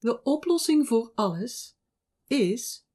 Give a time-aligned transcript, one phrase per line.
[0.00, 1.76] De oplossing voor alles
[2.26, 2.86] is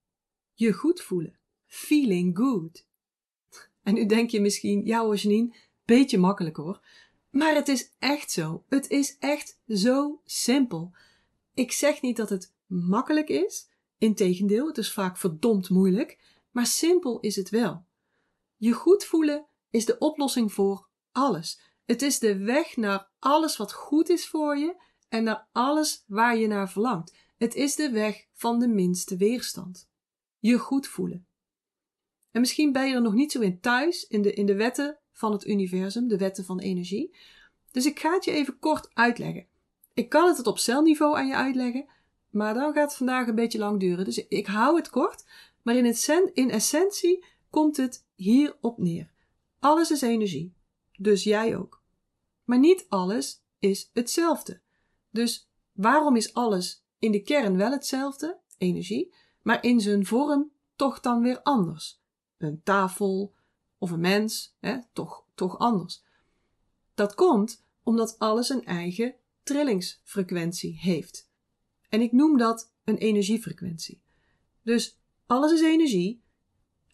[0.54, 1.40] je goed voelen.
[1.66, 2.86] Feeling good.
[3.84, 5.56] En nu denk je misschien, ja Janine,
[5.86, 6.82] beetje makkelijk hoor.
[7.30, 8.64] Maar het is echt zo.
[8.70, 10.92] Het is echt zo simpel.
[11.54, 13.70] Ik zeg niet dat het makkelijk is.
[13.98, 16.20] Integendeel, het is vaak verdomd moeilijk.
[16.52, 17.86] Maar simpel is het wel.
[18.58, 21.60] Je goed voelen is de oplossing voor alles.
[21.86, 24.76] Het is de weg naar alles wat goed is voor je
[25.16, 27.16] en naar alles waar je naar verlangt.
[27.38, 29.90] Het is de weg van de minste weerstand.
[30.40, 31.28] Je goed voelen.
[32.32, 35.00] En misschien ben je er nog niet zo in thuis in de, in de wetten
[35.12, 37.16] van het universum, de wetten van energie.
[37.72, 39.48] Dus ik ga het je even kort uitleggen.
[39.94, 41.86] Ik kan het op celniveau aan je uitleggen,
[42.30, 44.06] maar dan gaat het vandaag een beetje lang duren.
[44.06, 45.26] Dus ik hou het kort,
[45.62, 49.12] maar in, het, in essentie komt het hierop neer.
[49.60, 50.54] Alles is energie,
[50.98, 51.84] dus jij ook.
[52.44, 54.64] Maar niet alles is hetzelfde.
[55.16, 61.00] Dus waarom is alles in de kern wel hetzelfde, energie, maar in zijn vorm toch
[61.00, 62.02] dan weer anders?
[62.38, 63.34] Een tafel
[63.78, 66.04] of een mens, hè, toch, toch anders.
[66.94, 71.30] Dat komt omdat alles een eigen trillingsfrequentie heeft.
[71.90, 74.02] En ik noem dat een energiefrequentie.
[74.62, 76.24] Dus alles is energie,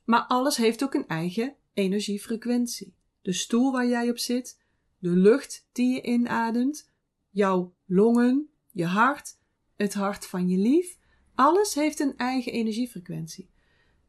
[0.06, 2.96] maar alles heeft ook een eigen energiefrequentie.
[3.22, 4.60] De stoel waar jij op zit,
[4.98, 6.91] de lucht die je inademt,
[7.32, 9.40] jouw longen, je hart,
[9.76, 10.98] het hart van je lief,
[11.36, 13.50] alles heeft een eigen energiefrequentie.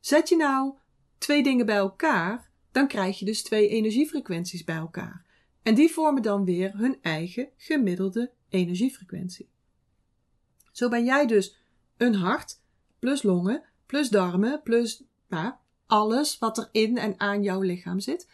[0.00, 0.74] Zet je nou
[1.18, 5.26] twee dingen bij elkaar, dan krijg je dus twee energiefrequenties bij elkaar.
[5.62, 9.50] En die vormen dan weer hun eigen gemiddelde energiefrequentie.
[10.72, 11.56] Zo ben jij dus
[11.96, 12.60] een hart,
[12.98, 15.54] plus longen, plus darmen, plus nou,
[15.86, 18.30] alles wat er in en aan jouw lichaam zit.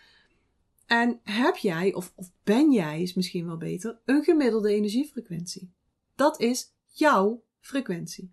[0.88, 5.72] En heb jij, of, of ben jij, is misschien wel beter, een gemiddelde energiefrequentie.
[6.14, 8.32] Dat is jouw frequentie.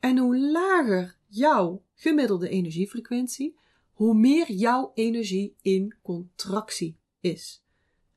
[0.00, 3.58] En hoe lager jouw gemiddelde energiefrequentie,
[3.92, 7.64] hoe meer jouw energie in contractie is.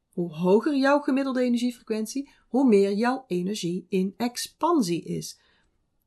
[0.09, 5.39] Hoe hoger jouw gemiddelde energiefrequentie, hoe meer jouw energie in expansie is.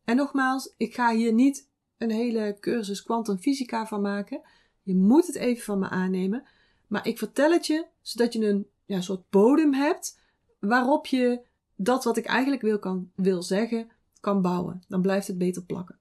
[0.04, 4.40] En nogmaals, ik ga hier niet een hele cursus kwantumfysica van maken.
[4.82, 6.44] Je moet het even van me aannemen.
[6.92, 10.20] Maar ik vertel het je zodat je een ja, soort bodem hebt
[10.58, 11.40] waarop je
[11.76, 14.84] dat wat ik eigenlijk wil, kan, wil zeggen, kan bouwen.
[14.88, 15.98] Dan blijft het beter plakken.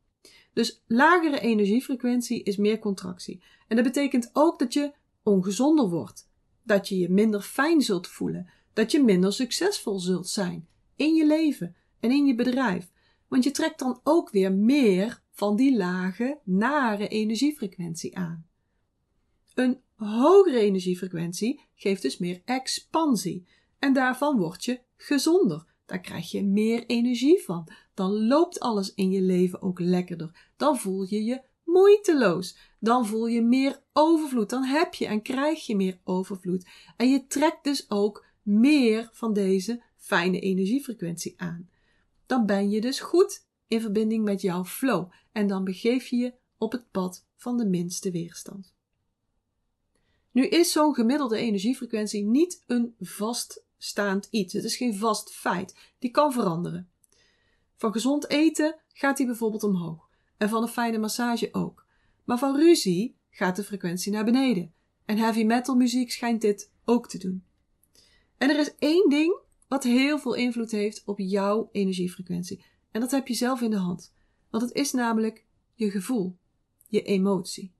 [0.54, 3.44] Dus lagere energiefrequentie is meer contractie.
[3.68, 4.94] En dat betekent ook dat je
[5.24, 6.30] ongezonder wordt.
[6.64, 8.50] Dat je je minder fijn zult voelen.
[8.74, 10.68] Dat je minder succesvol zult zijn.
[10.96, 12.92] In je leven en in je bedrijf.
[13.28, 18.46] Want je trekt dan ook weer meer van die lage, nare energiefrequentie aan.
[19.54, 23.48] Een hogere energiefrequentie geeft dus meer expansie.
[23.80, 25.66] En daarvan word je gezonder.
[25.86, 27.68] Daar krijg je meer energie van.
[27.94, 30.50] Dan loopt alles in je leven ook lekkerder.
[30.58, 32.58] Dan voel je je moeiteloos.
[32.80, 34.50] Dan voel je meer overvloed.
[34.50, 36.66] Dan heb je en krijg je meer overvloed.
[36.98, 41.70] En je trekt dus ook meer van deze fijne energiefrequentie aan.
[42.26, 45.12] Dan ben je dus goed in verbinding met jouw flow.
[45.32, 48.74] En dan begeef je je op het pad van de minste weerstand.
[50.32, 54.54] Nu is zo'n gemiddelde energiefrequentie niet een vaststaand iets.
[54.54, 55.76] Het is geen vast feit.
[56.00, 56.90] Die kan veranderen.
[57.78, 60.10] Van gezond eten gaat die bijvoorbeeld omhoog.
[60.38, 61.86] En van een fijne massage ook.
[62.24, 64.74] Maar van ruzie gaat de frequentie naar beneden.
[65.06, 67.44] En heavy metal muziek schijnt dit ook te doen.
[68.38, 72.64] En er is één ding wat heel veel invloed heeft op jouw energiefrequentie.
[72.92, 74.14] En dat heb je zelf in de hand.
[74.50, 76.38] Want het is namelijk je gevoel,
[76.88, 77.74] je emotie.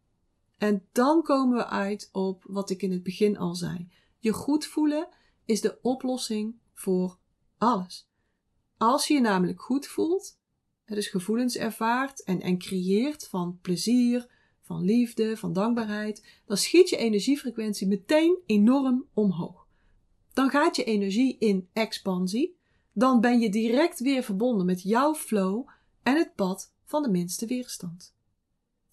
[0.62, 3.88] En dan komen we uit op wat ik in het begin al zei.
[4.20, 5.08] Je goed voelen
[5.46, 7.18] is de oplossing voor
[7.58, 8.10] alles.
[8.78, 10.40] Als je je namelijk goed voelt,
[10.86, 14.28] dus gevoelens ervaart en, en creëert van plezier,
[14.62, 19.68] van liefde, van dankbaarheid, dan schiet je energiefrequentie meteen enorm omhoog.
[20.34, 22.58] Dan gaat je energie in expansie,
[22.94, 25.68] dan ben je direct weer verbonden met jouw flow
[26.04, 28.16] en het pad van de minste weerstand.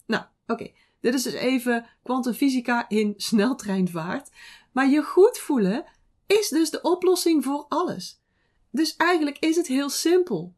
[0.05, 0.71] Nou, oké.
[0.99, 4.29] Dit is dus even kwantumfysica in sneltreinvaart.
[4.71, 5.85] Maar je goed voelen
[6.27, 8.21] is dus de oplossing voor alles.
[8.71, 10.55] Dus eigenlijk is het heel simpel.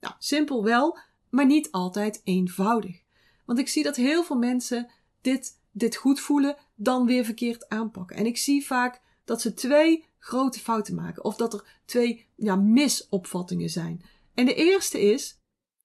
[0.00, 0.98] Nou, simpel wel,
[1.30, 3.02] maar niet altijd eenvoudig.
[3.46, 8.16] Want ik zie dat heel veel mensen dit, dit goed voelen, dan weer verkeerd aanpakken.
[8.16, 11.24] En ik zie vaak dat ze twee grote fouten maken.
[11.24, 14.02] Of dat er twee ja, misopvattingen zijn.
[14.34, 15.40] En de eerste is,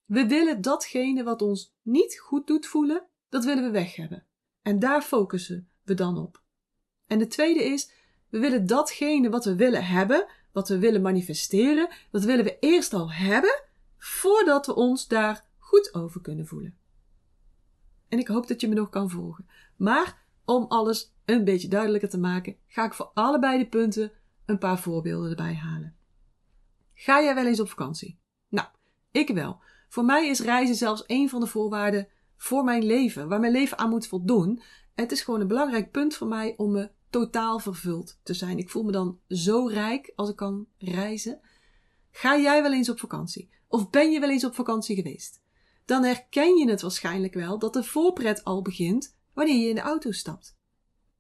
[0.05, 4.25] we willen datgene wat ons niet goed doet voelen, dat willen we weg hebben.
[4.61, 6.43] En daar focussen we dan op.
[7.07, 7.91] En de tweede is,
[8.29, 12.93] we willen datgene wat we willen hebben, wat we willen manifesteren, dat willen we eerst
[12.93, 13.63] al hebben
[13.97, 16.77] voordat we ons daar goed over kunnen voelen.
[18.07, 19.47] En ik hoop dat je me nog kan volgen.
[19.75, 24.11] Maar om alles een beetje duidelijker te maken, ga ik voor allebei de punten
[24.45, 25.95] een paar voorbeelden erbij halen.
[26.93, 28.19] Ga jij wel eens op vakantie?
[28.47, 28.67] Nou,
[29.11, 29.59] ik wel.
[29.89, 32.07] Voor mij is reizen zelfs een van de voorwaarden
[32.39, 34.62] voor mijn leven, waar mijn leven aan moet voldoen.
[34.95, 38.57] Het is gewoon een belangrijk punt voor mij om me totaal vervuld te zijn.
[38.57, 41.39] Ik voel me dan zo rijk als ik kan reizen.
[42.12, 43.50] Ga jij wel eens op vakantie?
[43.68, 45.41] Of ben je wel eens op vakantie geweest?
[45.86, 49.81] Dan herken je het waarschijnlijk wel dat de voorpret al begint wanneer je in de
[49.81, 50.57] auto stapt.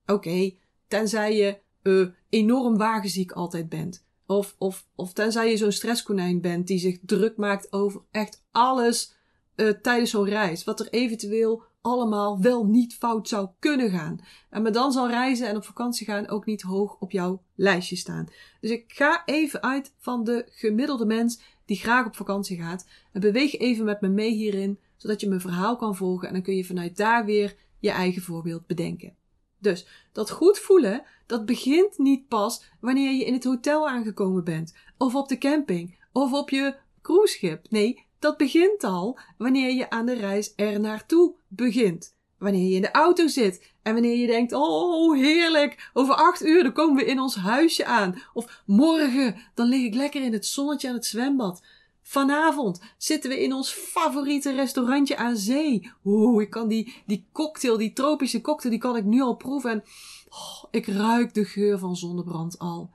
[0.05, 0.55] Oké,
[0.87, 4.05] tenzij je uh, enorm wagenziek altijd bent.
[4.25, 9.18] Of, of, of tenzij je zo'n stresskonijn bent die zich druk maakt over echt alles
[9.59, 10.63] uh, tijdens zo'n reis.
[10.63, 14.19] Wat er eventueel allemaal wel niet fout zou kunnen gaan.
[14.49, 17.95] En maar dan zal reizen en op vakantie gaan ook niet hoog op jouw lijstje
[17.95, 18.27] staan.
[18.61, 22.87] Dus ik ga even uit van de gemiddelde mens die graag op vakantie gaat.
[23.11, 26.27] En beweeg even met me mee hierin, zodat je mijn verhaal kan volgen.
[26.27, 29.15] En dan kun je vanuit daar weer je eigen voorbeeld bedenken.
[29.59, 34.73] Dus dat goed voelen, dat begint niet pas wanneer je in het hotel aangekomen bent,
[34.97, 37.69] of op de camping, of op je cruiseschip.
[37.69, 42.17] Nee, dat begint al wanneer je aan de reis er naartoe begint.
[42.37, 46.63] Wanneer je in de auto zit en wanneer je denkt: Oh, heerlijk, over acht uur
[46.63, 48.21] dan komen we in ons huisje aan.
[48.33, 51.63] Of morgen, dan lig ik lekker in het zonnetje aan het zwembad.
[52.01, 55.91] Vanavond zitten we in ons favoriete restaurantje aan zee.
[56.05, 59.71] Oeh, ik kan die, die cocktail, die tropische cocktail, die kan ik nu al proeven.
[59.71, 59.83] En
[60.29, 62.89] oh, ik ruik de geur van zonnebrand al.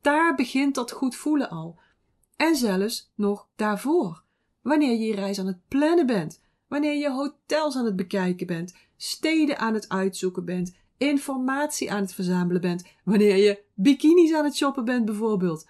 [0.00, 1.78] Daar begint dat goed voelen al.
[2.36, 4.23] En zelfs nog daarvoor.
[4.64, 6.40] Wanneer je je reis aan het plannen bent.
[6.68, 8.74] Wanneer je hotels aan het bekijken bent.
[8.96, 10.74] Steden aan het uitzoeken bent.
[10.96, 12.84] Informatie aan het verzamelen bent.
[13.04, 15.66] Wanneer je bikinis aan het shoppen bent bijvoorbeeld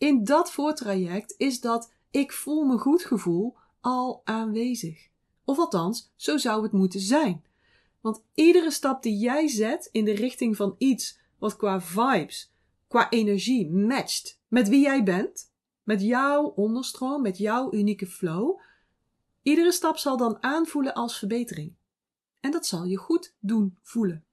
[0.00, 5.08] in dat voortraject is dat ik voel me goed gevoel al aanwezig.
[5.44, 7.44] Of althans, zo zou het moeten zijn.
[8.00, 12.52] Want iedere stap die jij zet in de richting van iets wat qua vibes,
[12.88, 15.49] qua energie matcht met wie jij bent,
[15.90, 18.60] met jouw onderstroom, met jouw unieke flow,
[19.42, 21.74] iedere stap zal dan aanvoelen als verbetering.
[22.40, 24.24] En dat zal je goed doen voelen.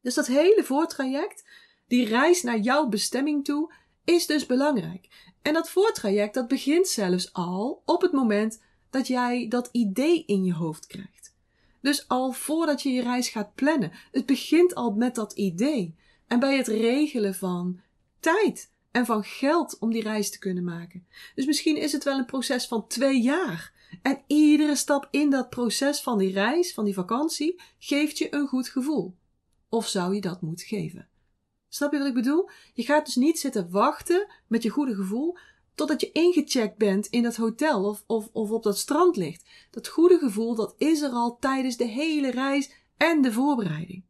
[0.00, 1.44] Dus dat hele voortraject,
[1.86, 3.72] die reis naar jouw bestemming toe,
[4.04, 5.32] is dus belangrijk.
[5.42, 10.44] En dat voortraject dat begint zelfs al op het moment dat jij dat idee in
[10.44, 11.34] je hoofd krijgt.
[11.80, 13.92] Dus al voordat je je reis gaat plannen.
[14.12, 15.94] Het begint al met dat idee.
[16.26, 17.80] En bij het regelen van
[18.20, 21.06] tijd en van geld om die reis te kunnen maken.
[21.34, 23.72] Dus misschien is het wel een proces van twee jaar.
[24.02, 28.46] En iedere stap in dat proces van die reis, van die vakantie, geeft je een
[28.46, 29.14] goed gevoel.
[29.68, 31.08] Of zou je dat moeten geven?
[31.68, 32.50] Snap je wat ik bedoel?
[32.74, 35.36] Je gaat dus niet zitten wachten met je goede gevoel
[35.74, 39.44] totdat je ingecheckt bent in dat hotel of, of, of op dat strand ligt.
[39.70, 44.04] Dat goede gevoel, dat is er al tijdens de hele reis en de voorbereiding.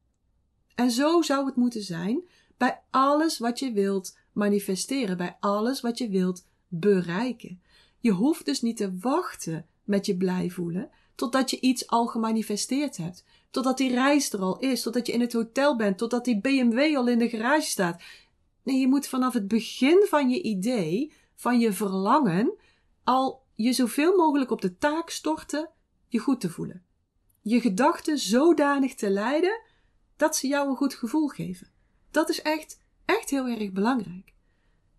[0.74, 5.98] En zo zou het moeten zijn bij alles wat je wilt manifesteren, bij alles wat
[5.98, 7.62] je wilt bereiken.
[7.98, 12.96] Je hoeft dus niet te wachten met je blij voelen totdat je iets al gemanifesteerd
[12.96, 13.24] hebt.
[13.50, 16.96] Totdat die reis er al is, totdat je in het hotel bent, totdat die BMW
[16.96, 18.02] al in de garage staat.
[18.62, 22.54] Nee, je moet vanaf het begin van je idee, van je verlangen,
[23.04, 25.70] al je zoveel mogelijk op de taak storten
[26.08, 26.82] je goed te voelen.
[27.42, 29.60] Je gedachten zodanig te leiden
[30.16, 31.70] dat ze jou een goed gevoel geven.
[32.10, 34.32] Dat is echt, echt heel erg belangrijk.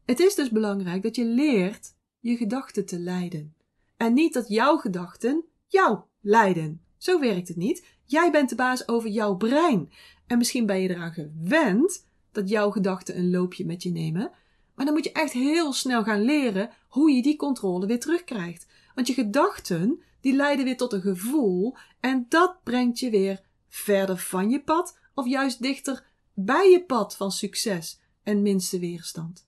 [0.05, 3.55] Het is dus belangrijk dat je leert je gedachten te leiden.
[3.97, 6.81] En niet dat jouw gedachten jou leiden.
[6.97, 7.85] Zo werkt het niet.
[8.03, 9.91] Jij bent de baas over jouw brein.
[10.27, 14.31] En misschien ben je eraan gewend dat jouw gedachten een loopje met je nemen.
[14.75, 18.67] Maar dan moet je echt heel snel gaan leren hoe je die controle weer terugkrijgt.
[18.95, 21.75] Want je gedachten, die leiden weer tot een gevoel.
[21.99, 24.99] En dat brengt je weer verder van je pad.
[25.13, 29.47] Of juist dichter bij je pad van succes en minste weerstand.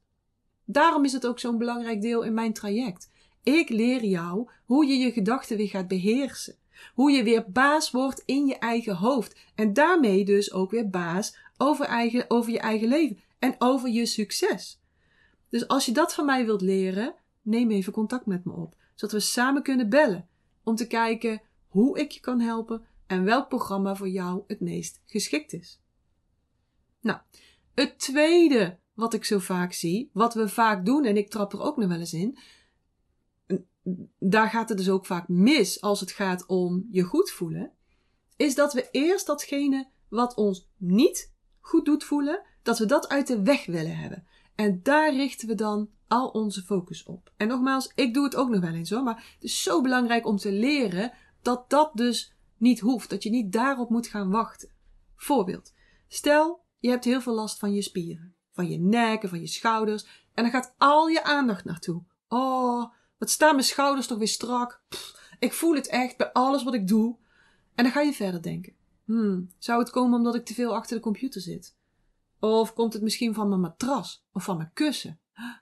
[0.65, 3.09] Daarom is het ook zo'n belangrijk deel in mijn traject.
[3.43, 6.55] Ik leer jou hoe je je gedachten weer gaat beheersen.
[6.93, 9.35] Hoe je weer baas wordt in je eigen hoofd.
[9.55, 13.19] En daarmee dus ook weer baas over, eigen, over je eigen leven.
[13.39, 14.79] En over je succes.
[15.49, 18.75] Dus als je dat van mij wilt leren, neem even contact met me op.
[18.95, 20.27] Zodat we samen kunnen bellen.
[20.63, 25.01] Om te kijken hoe ik je kan helpen en welk programma voor jou het meest
[25.05, 25.79] geschikt is.
[27.01, 27.19] Nou,
[27.73, 31.61] het tweede wat ik zo vaak zie, wat we vaak doen, en ik trap er
[31.61, 32.37] ook nog wel eens in,
[34.19, 37.71] daar gaat het dus ook vaak mis als het gaat om je goed voelen,
[38.35, 43.27] is dat we eerst datgene wat ons niet goed doet voelen, dat we dat uit
[43.27, 44.27] de weg willen hebben.
[44.55, 47.31] En daar richten we dan al onze focus op.
[47.37, 50.25] En nogmaals, ik doe het ook nog wel eens hoor, maar het is zo belangrijk
[50.25, 54.69] om te leren dat dat dus niet hoeft, dat je niet daarop moet gaan wachten.
[55.15, 55.73] Voorbeeld.
[56.07, 59.47] Stel, je hebt heel veel last van je spieren, van je nek en van je
[59.47, 60.03] schouders,
[60.33, 62.03] en dan gaat al je aandacht naartoe.
[62.27, 64.81] Oh, wat staan mijn schouders toch weer strak.
[65.39, 67.17] ik voel het echt bij alles wat ik doe.
[67.75, 68.73] En dan ga je verder denken.
[69.05, 71.75] Hmm, zou het komen omdat ik te veel achter de computer zit?
[72.39, 75.19] Of komt het misschien van mijn matras of van mijn kussen?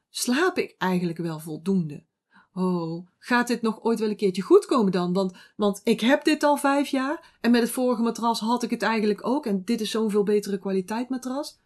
[0.10, 2.06] Slaap ik eigenlijk wel voldoende?
[2.58, 5.14] Oh, gaat dit nog ooit wel een keertje goed komen dan?
[5.14, 8.70] Want, want ik heb dit al vijf jaar en met het vorige matras had ik
[8.70, 11.60] het eigenlijk ook en dit is zo'n veel betere kwaliteit matras.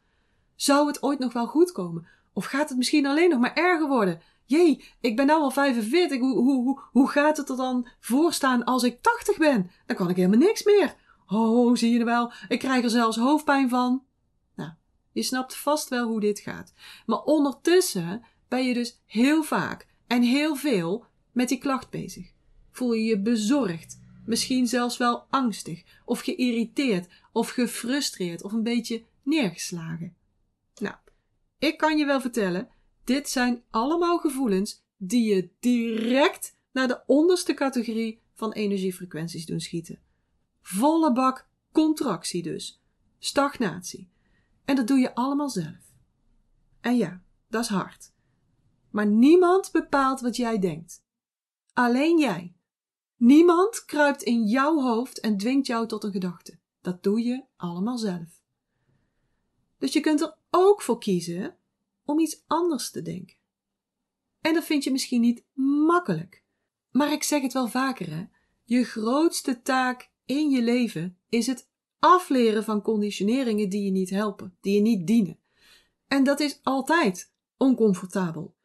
[0.55, 2.07] Zou het ooit nog wel goed komen?
[2.33, 4.21] Of gaat het misschien alleen nog maar erger worden?
[4.45, 6.19] Jee, ik ben nou al 45.
[6.19, 9.71] Hoe, hoe, hoe, hoe gaat het er dan voorstaan als ik 80 ben?
[9.85, 10.95] Dan kan ik helemaal niks meer.
[11.27, 12.31] Oh, zie je wel?
[12.47, 14.03] Ik krijg er zelfs hoofdpijn van.
[14.55, 14.71] Nou,
[15.11, 16.73] je snapt vast wel hoe dit gaat.
[17.05, 22.31] Maar ondertussen ben je dus heel vaak en heel veel met die klacht bezig.
[22.71, 29.03] Voel je je bezorgd, misschien zelfs wel angstig, of geïrriteerd, of gefrustreerd, of een beetje
[29.23, 30.15] neergeslagen.
[30.79, 30.95] Nou,
[31.59, 32.69] ik kan je wel vertellen,
[33.03, 39.99] dit zijn allemaal gevoelens die je direct naar de onderste categorie van energiefrequenties doen schieten.
[40.61, 42.81] Volle bak contractie dus.
[43.19, 44.09] Stagnatie.
[44.65, 45.93] En dat doe je allemaal zelf.
[46.81, 48.11] En ja, dat is hard.
[48.91, 51.03] Maar niemand bepaalt wat jij denkt.
[51.73, 52.55] Alleen jij.
[53.15, 56.59] Niemand kruipt in jouw hoofd en dwingt jou tot een gedachte.
[56.81, 58.41] Dat doe je allemaal zelf.
[59.77, 61.57] Dus je kunt er ook voor kiezen
[62.05, 63.37] om iets anders te denken.
[64.41, 65.43] En dat vind je misschien niet
[65.87, 66.43] makkelijk.
[66.91, 68.25] Maar ik zeg het wel vaker, hè?
[68.63, 71.69] Je grootste taak in je leven is het
[71.99, 75.39] afleren van conditioneringen die je niet helpen, die je niet dienen.
[76.07, 78.55] En dat is altijd oncomfortabel,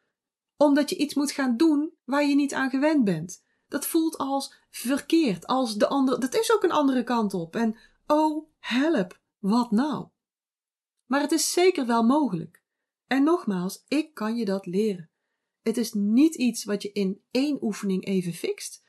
[0.57, 3.45] omdat je iets moet gaan doen waar je niet aan gewend bent.
[3.69, 6.19] Dat voelt als verkeerd, als de andere.
[6.19, 7.57] Dat is ook een andere kant op.
[7.57, 10.07] En oh, help, wat nou?
[11.07, 12.63] Maar het is zeker wel mogelijk.
[13.07, 15.11] En nogmaals, ik kan je dat leren.
[15.63, 18.83] Het is niet iets wat je in één oefening even fixt.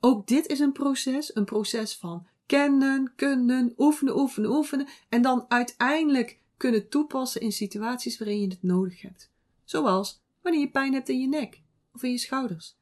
[0.00, 5.44] Ook dit is een proces, een proces van kennen, kunnen, oefenen, oefenen, oefenen en dan
[5.48, 9.30] uiteindelijk kunnen toepassen in situaties waarin je het nodig hebt.
[9.64, 12.76] Zoals wanneer je pijn hebt in je nek of in je schouders.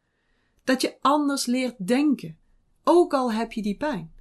[0.64, 2.38] Dat je anders leert denken,
[2.84, 4.14] ook al heb je die pijn.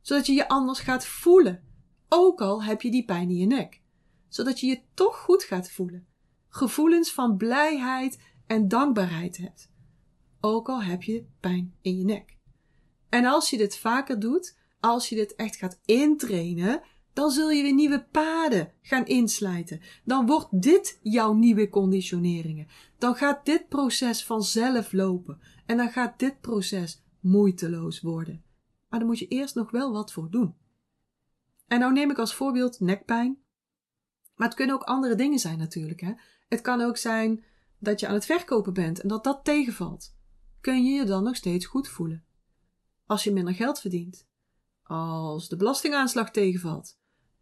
[0.00, 1.64] Zodat je je anders gaat voelen,
[2.08, 3.80] ook al heb je die pijn in je nek.
[4.28, 6.06] Zodat je je toch goed gaat voelen.
[6.48, 9.70] Gevoelens van blijheid en dankbaarheid hebt.
[10.40, 12.36] Ook al heb je pijn in je nek.
[13.08, 16.82] En als je dit vaker doet, als je dit echt gaat intrainen,
[17.18, 19.80] dan zul je weer nieuwe paden gaan inslijten.
[20.04, 22.68] Dan wordt dit jouw nieuwe conditioneringen.
[22.98, 25.40] Dan gaat dit proces vanzelf lopen.
[25.66, 28.42] En dan gaat dit proces moeiteloos worden.
[28.88, 30.54] Maar dan moet je eerst nog wel wat voor doen.
[31.66, 33.38] En nou neem ik als voorbeeld nekpijn.
[34.36, 36.00] Maar het kunnen ook andere dingen zijn natuurlijk.
[36.00, 36.12] Hè?
[36.48, 37.44] Het kan ook zijn
[37.78, 40.16] dat je aan het verkopen bent en dat dat tegenvalt.
[40.60, 42.24] Kun je je dan nog steeds goed voelen?
[43.06, 44.26] Als je minder geld verdient.
[44.82, 46.96] Als de belastingaanslag tegenvalt.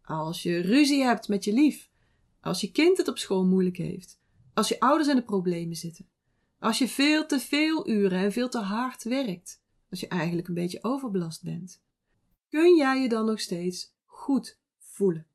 [0.07, 1.89] Als je ruzie hebt met je lief.
[2.41, 4.19] Als je kind het op school moeilijk heeft.
[4.53, 6.09] Als je ouders in de problemen zitten.
[6.59, 9.61] Als je veel te veel uren en veel te hard werkt.
[9.89, 11.81] Als je eigenlijk een beetje overbelast bent.
[12.49, 15.27] Kun jij je dan nog steeds goed voelen?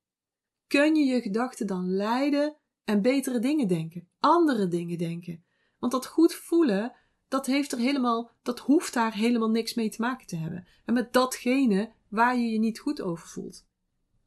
[0.66, 5.44] Kun je je gedachten dan leiden en betere dingen denken, andere dingen denken?
[5.78, 6.92] Want dat goed voelen,
[7.28, 10.66] dat heeft er helemaal, dat hoeft daar helemaal niks mee te maken te hebben.
[10.84, 13.70] En met datgene waar je je niet goed over voelt.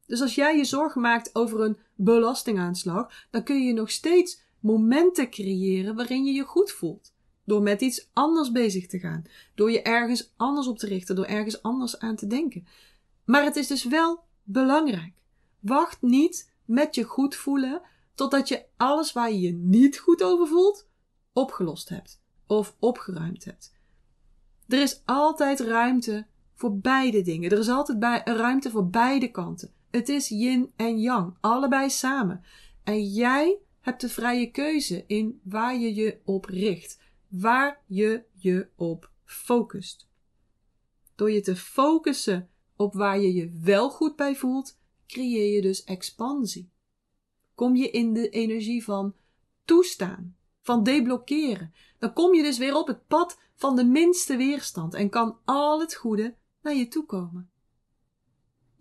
[0.05, 5.29] Dus als jij je zorgen maakt over een belastingaanslag, dan kun je nog steeds momenten
[5.29, 7.13] creëren waarin je je goed voelt.
[7.45, 9.23] Door met iets anders bezig te gaan.
[9.55, 11.15] Door je ergens anders op te richten.
[11.15, 12.67] Door ergens anders aan te denken.
[13.25, 15.13] Maar het is dus wel belangrijk.
[15.59, 17.81] Wacht niet met je goed voelen
[18.15, 20.87] totdat je alles waar je je niet goed over voelt
[21.33, 23.73] opgelost hebt of opgeruimd hebt.
[24.67, 27.51] Er is altijd ruimte voor beide dingen.
[27.51, 29.73] Er is altijd ruimte voor beide kanten.
[29.95, 32.43] Het is yin en yang, allebei samen.
[32.83, 38.67] En jij hebt de vrije keuze in waar je je op richt, waar je je
[38.75, 40.07] op focust.
[41.15, 45.83] Door je te focussen op waar je je wel goed bij voelt, creëer je dus
[45.83, 46.71] expansie.
[47.53, 49.15] Kom je in de energie van
[49.65, 51.73] toestaan, van deblokkeren.
[51.99, 55.79] Dan kom je dus weer op het pad van de minste weerstand en kan al
[55.79, 57.49] het goede naar je toe komen.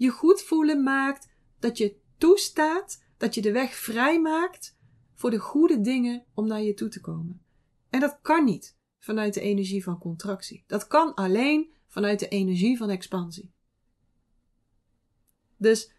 [0.04, 4.76] Je goed voelen maakt dat je toestaat, dat je de weg vrij maakt
[5.14, 7.42] voor de goede dingen om naar je toe te komen.
[7.90, 10.64] En dat kan niet vanuit de energie van contractie.
[10.66, 13.52] Dat kan alleen vanuit de energie van expansie.
[15.56, 15.92] Dus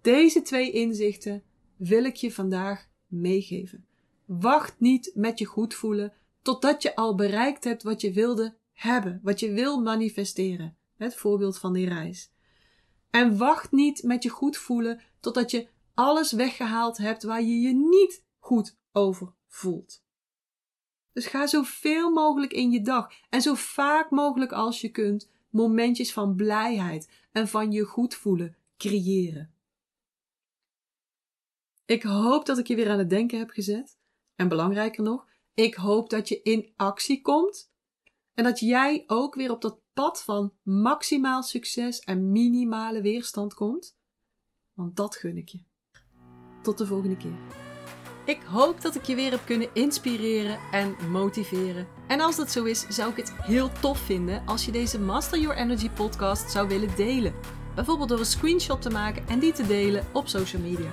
[0.00, 1.42] deze twee inzichten
[1.76, 3.86] wil ik je vandaag meegeven.
[4.24, 6.12] Wacht niet met je goed voelen
[6.42, 10.76] totdat je al bereikt hebt wat je wilde hebben, wat je wil manifesteren.
[10.96, 12.34] Het voorbeeld van die reis.
[13.16, 17.74] En wacht niet met je goed voelen totdat je alles weggehaald hebt waar je je
[17.74, 20.04] niet goed over voelt.
[21.12, 26.12] Dus ga zoveel mogelijk in je dag en zo vaak mogelijk als je kunt momentjes
[26.12, 29.54] van blijheid en van je goed voelen creëren.
[31.84, 33.98] Ik hoop dat ik je weer aan het denken heb gezet.
[34.34, 37.72] En belangrijker nog, ik hoop dat je in actie komt
[38.34, 43.96] en dat jij ook weer op dat pad van maximaal succes en minimale weerstand komt.
[44.74, 45.60] Want dat gun ik je.
[46.62, 47.38] Tot de volgende keer.
[48.24, 51.86] Ik hoop dat ik je weer heb kunnen inspireren en motiveren.
[52.08, 55.38] En als dat zo is, zou ik het heel tof vinden als je deze Master
[55.38, 57.34] Your Energy podcast zou willen delen.
[57.74, 60.90] Bijvoorbeeld door een screenshot te maken en die te delen op social media.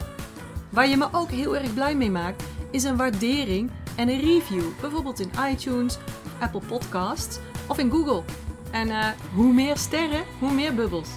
[0.72, 4.80] Waar je me ook heel erg blij mee maakt, is een waardering en een review.
[4.82, 5.98] Bijvoorbeeld in iTunes,
[6.40, 8.24] Apple Podcasts of in Google.
[8.74, 11.10] En uh, hoe meer sterren, hoe meer bubbels.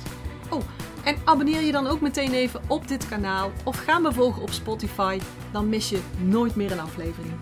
[0.51, 0.63] Oh,
[1.05, 4.51] en abonneer je dan ook meteen even op dit kanaal of ga me volgen op
[4.51, 5.19] Spotify.
[5.53, 7.35] Dan mis je nooit meer een aflevering.